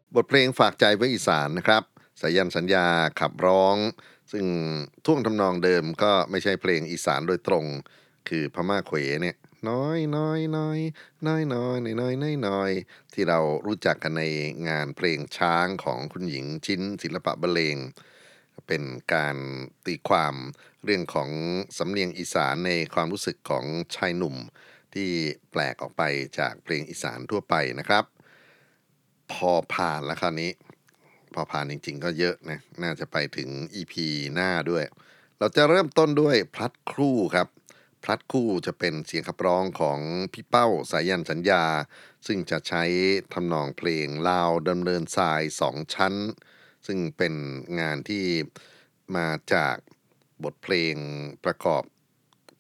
[0.05, 1.83] สบทเพลงฝากใจไว้อีสานนะครับ
[2.21, 2.87] สายันสัญญา
[3.21, 3.77] ขับร้อง
[4.33, 4.47] ซึ่ง
[5.05, 7.65] ท่วงทำนองเดิมก็ไม่ใช่เพลงอีสานโดยตรง
[8.29, 9.37] คือพม่าเขวเนี่ย
[9.69, 10.79] น้อยน้อยน้อย
[11.27, 12.71] น้อยน้อยน้อยน้อยน้อยน้อย
[13.13, 14.25] ที่เรารู้จักกันใน
[14.69, 17.77] งานเพลงช้างของคุณหญิงชิ้นศิลปะบรรเลง
[18.67, 18.83] เป็น
[19.15, 19.37] การ
[19.87, 20.35] ตีความ
[20.85, 21.31] เรื่องของ
[21.79, 23.65] สำเนียงอีสานในความรู้สึกของ
[23.97, 24.37] ชายหนุ่ม
[24.95, 25.11] ที่
[25.51, 26.03] แปลกออกไป
[26.39, 28.05] จากเพลงอีสานทั่วไปนะครับ
[29.33, 30.51] พอผ่านแล้วคราวนี้
[31.35, 33.95] พอผ่านจริงๆ ก็เยอะนะน่าจะไปถึง EP
[34.35, 34.85] หน้าด้วย
[35.39, 37.49] เราจะเริ่มต้นด้วยพลัดครู่ครับ
[38.05, 39.99] พลัดคู่จะเป็นเสียงขับร้องของ
[40.33, 41.65] พี่เป้าสายันสัญญา
[42.27, 42.83] ซึ่งจะใช้
[43.33, 46.15] ทำนองเพลงลาวดำเนินทรายสองชั้น
[46.87, 47.35] ซึ่งเป็น
[47.81, 48.25] งานที่
[49.17, 49.77] มาจาก
[50.45, 50.95] บทเพลง
[51.45, 51.83] ประกอบ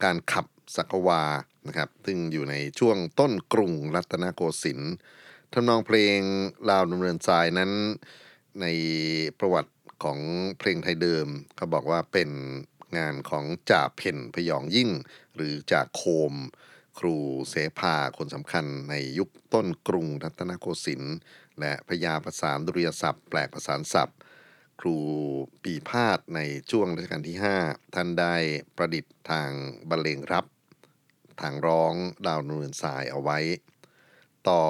[0.05, 1.24] การขับสักวา
[1.67, 4.95] นะครับ ซึ่งอยู่ในช่วงต้นกรุงรัตนโกสินทร์
[5.53, 6.19] ทำนองเพลง
[6.69, 7.73] ลาวดำเนินทรายนั้น
[8.61, 8.67] ใน
[9.39, 9.73] ประวัติ
[10.05, 10.19] ของ
[10.59, 12.31] เพลงไทยเดิมเขาบอกว่าเป็น
[12.99, 14.91] งานของจ่าเพ่นพยองยิ่ง
[15.35, 16.03] หรือจ่าโค
[16.33, 16.35] ม
[16.99, 17.17] ครู
[17.49, 21.17] เสภาคนสำคัญในยุคต้นกรุงรัตนโกสินทร์
[21.61, 24.19] และพยาประสานดุริยศัพท์ แปลกประสานศัพท์
[24.81, 24.97] ครู
[25.63, 26.41] ปีพาดใน
[26.71, 28.37] ช่วงรัชกาลที่ 5 ท่านได้
[28.77, 29.51] ประดิษฐ์ทาง
[29.89, 30.45] บรรเลงรับ
[31.41, 31.95] ทางร้อง
[32.26, 33.39] ดาวนูนสายเอาไว้
[34.49, 34.62] ต่อ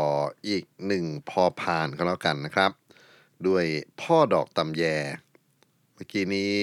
[0.49, 2.73] อีกหนึ่งพอพานก็แล้วกันนะครับ
[3.47, 3.65] ด้วย
[4.01, 4.85] พ่อดอกตำแย
[5.95, 6.57] เมื่อกี้นี้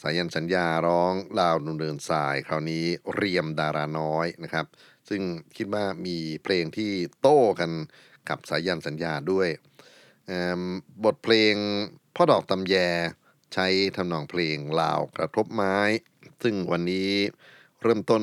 [0.00, 4.66] สายันสัญญาร้องลาวนุนเดินสาย คราวนี้เรียมดาราน้อยนะครับ
[5.08, 5.22] ซึ่ง
[5.56, 7.70] คิดว่ามีเพลงที่โต้กัน
[8.28, 9.48] กับสายันสัญญาด้วย
[11.04, 11.54] บทเพลง
[12.14, 12.74] พ่อดอกตำแย
[13.54, 13.66] ใช้
[13.96, 15.78] ทำนองเพลงลาวกระทบไม้
[16.42, 17.10] ซึ่งวันนี้
[17.82, 18.22] เริ่มต้น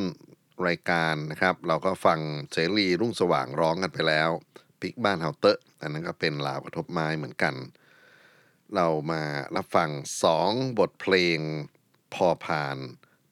[0.68, 2.20] รายการนะครับ เราก็ฟัง
[2.52, 4.30] เสรีรุ่งสว่างร้องกันไปแล้ว
[4.80, 7.56] ปิกบ้านเฮาเตอะอันนั้นก็เป็นลาวกระทบไม้เหมือนกัน
[8.76, 9.24] เรามา
[9.56, 9.90] รับฟัง
[10.24, 11.40] สองบทเพลง
[12.14, 12.78] พอผ่าน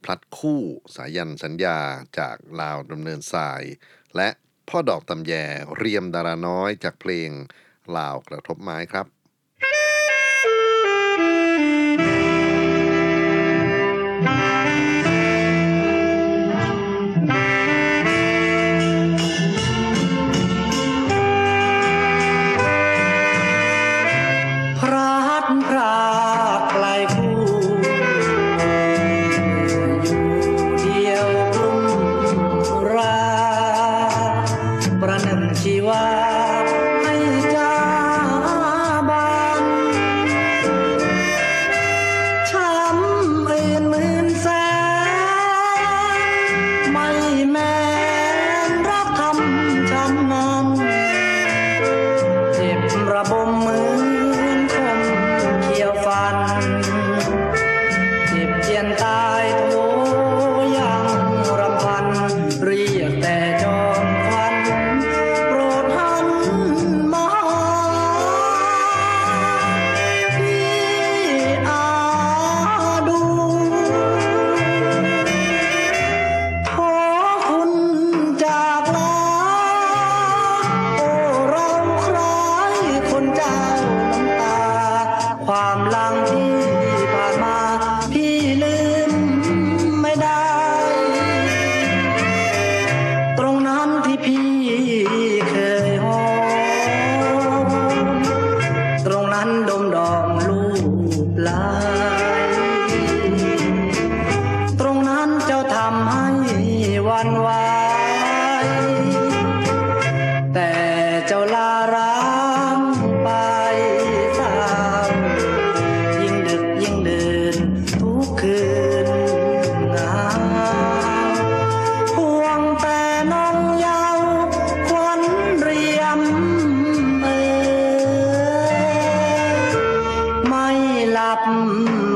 [0.03, 0.61] พลัดคู่
[0.95, 1.79] สายันสัญญา
[2.19, 3.63] จากลาวดำเนินสาย
[4.15, 4.29] และ
[4.69, 5.33] พ่อดอกตำแย
[5.77, 7.29] เรียมดาราน้อยจากเพลง
[7.97, 9.07] ลาวกระทบไม้ครับ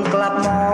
[0.10, 0.69] Clap.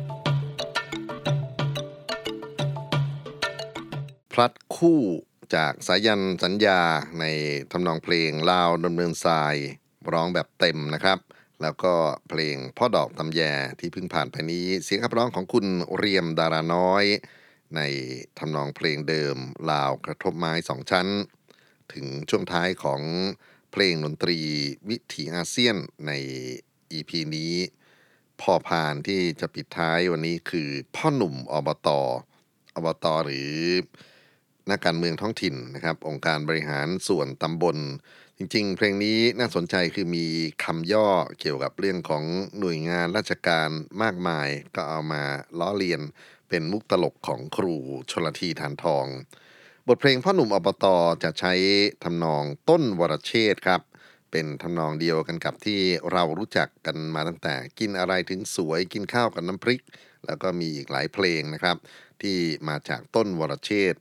[4.24, 5.00] สพลัดคู่
[5.54, 6.80] จากสายันสัญญา
[7.20, 7.24] ใน
[7.72, 9.56] ทำนองเพลงลาวดำเนินทราย
[10.12, 11.18] ร้องแบบเต็มนะครับ
[11.62, 11.94] แล้วก็
[12.28, 13.40] เพลงพ่อดอกตำแย
[13.80, 15.66] ที่เพิ่งผ่านไปนี้ เสียงขับร้องของคุณ
[15.96, 17.04] เรียมดาราน้อย
[17.76, 17.80] ใน
[18.38, 19.36] ทำนองเพลงเดิม
[19.70, 21.08] ลาวกระทบไม้สองชั้น
[21.92, 23.02] ถึงช่วงท้ายของ
[23.72, 24.38] เพลงดนตรี
[24.88, 26.12] วิถีอาเซียนใน
[26.92, 27.54] EP นี้
[28.40, 32.00] พอพานที่จะปิดท้ายวันนี้คือพ่อหนุ่มอบตอ
[32.84, 33.52] บตหรือ
[34.70, 37.76] นักการเมืองท้องถิ่นนะครับ องค์การบริหารส่วนตำบล
[38.38, 40.26] จริง ๆ เพลงนี้น่าสนใจคือมี
[40.64, 41.08] คำย่อ
[41.40, 42.24] เกี่ยวกับเรื่องของ
[42.58, 43.68] หน่วยงานราชการ
[44.02, 45.22] มากมาย ก็เอามา
[45.58, 46.00] ล้อเลียน
[46.48, 47.76] เป็นมุกตลกของครู
[48.10, 49.06] ชลทีทานทอง
[49.88, 50.84] บทเพลงพ่อหนุ่มอบต
[51.22, 51.52] จะใช้
[52.04, 53.80] ทำนองต้นวรเชษฐ์ครับ
[54.36, 55.80] เป็นทำนองเดียวกันกับที่
[56.12, 59.82] เรารู้จักกันมาตั้งแต่ กินอะไรถึงสวยกินข้าวกับน้ำพริก
[60.26, 61.76] แล้วก็มีอีกหลายเพลงนะครับ
[62.22, 62.36] ที่
[62.68, 63.98] มาจากต้นวรเชษฐ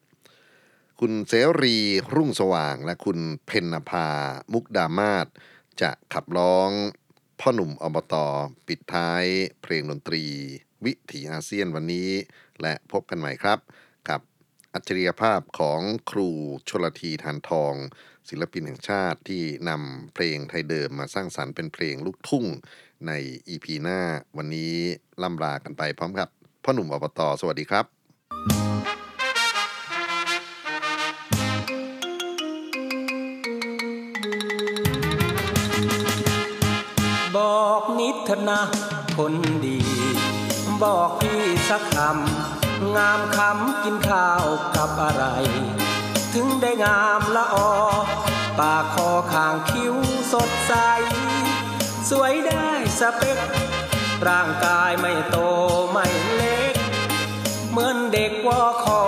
[1.00, 1.78] คุณเสรี
[2.16, 4.08] รุ่งสว่างและคุณเพนนภา
[4.54, 5.28] มุกดามาศ
[5.82, 6.70] จะขับร้อง
[7.40, 8.16] พ่อหนุ่มอบต
[8.68, 9.26] ปิดท้าย
[9.62, 10.26] เพลงดนตรี
[10.86, 12.10] วิถีอาเซียนวันนี้
[12.62, 13.60] และพบกันใหม่ครับ
[14.10, 14.22] กับ
[14.74, 16.30] อัจฉริยภาพของครู
[16.70, 17.76] ชลทีทานทอง
[18.30, 22.45] ศิลปินแห่งชาติที่นำเพลงไทยเดิมมาสร้างสรรค์เป็นเพลงลูกทุ่ง
[23.07, 23.11] ใน
[23.49, 23.99] EP หน้า
[24.38, 24.74] วันนี้
[25.24, 26.30] ล่ำลากันไปพร้อมกับ
[26.63, 27.86] พ่อหนุ่มอบตสวัสดีครับ
[37.36, 38.17] บอกนิด
[38.49, 38.61] นะ
[39.17, 39.34] คน
[39.65, 39.80] ดี
[40.84, 44.45] บอกพี่สักคำงามคำกินข้าว
[44.76, 45.26] กับอะไร
[46.34, 47.72] ถึงได้งามละออ
[48.60, 49.96] ปากคอข้างคิ้ว
[50.34, 50.74] สดใส
[52.10, 52.68] สวยได้
[53.00, 53.38] สเปค
[54.28, 55.38] ร่างกายไม่โต
[55.92, 56.06] ไม่
[56.36, 56.76] เล็ก
[57.72, 59.02] เหมือนเด็กวอคอ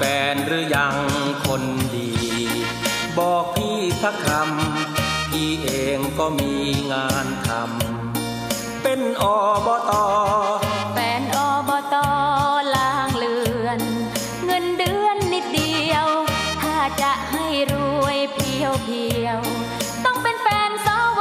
[0.00, 0.96] แฟนหรือยัง
[1.46, 1.62] คน
[1.94, 2.10] ดี
[3.18, 6.54] บอกพี่สักคำพี่เองก็มี
[6.92, 9.24] งานทำเป็นอ
[9.66, 9.92] บอต
[10.94, 11.38] แฟนอ
[11.68, 12.08] บอตอ
[12.74, 13.36] ล่างเลื
[13.66, 13.80] อน
[14.46, 16.06] เงินเดือนนิดเดียว
[16.62, 17.74] ถ้าจะให้ร
[18.04, 19.38] วยเพียวเพียว
[20.04, 20.88] ต้องเป็นแฟนส
[21.18, 21.20] ว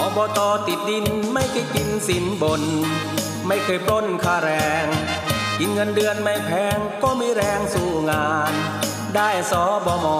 [0.00, 2.62] อบอตติดดินไม่เคยกินสินบน
[3.46, 4.52] ไม่เคยปล้นค่าแร
[4.86, 4.88] ง
[5.62, 8.52] กินเงินเดือนไม่แพงก็มีแรงสู้งาน
[9.14, 9.52] ได้ส
[9.86, 10.18] บมอ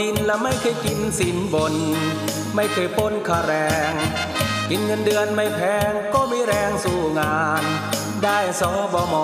[0.00, 1.74] ดินและไม่เคยกินสินบน
[2.54, 3.54] ไม่เคยป้นค่าแร
[3.90, 3.92] ง
[4.70, 7.64] กินเงินเดือนไม่แพงก็มีแรงสู้งาน
[8.24, 8.62] ได้ส
[8.94, 9.14] บม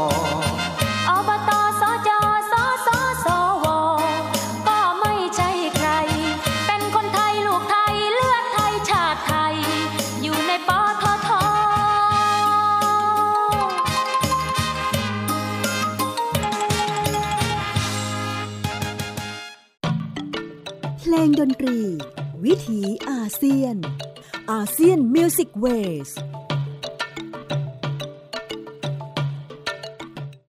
[24.66, 25.66] อาเซียนมิวสิกเว
[26.08, 26.10] ส